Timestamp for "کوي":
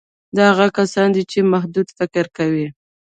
2.37-2.67